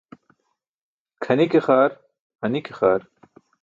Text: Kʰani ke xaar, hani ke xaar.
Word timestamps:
Kʰani 1.23 1.45
ke 1.51 1.59
xaar, 1.65 1.91
hani 2.41 2.59
ke 2.65 2.73
xaar. 2.79 3.01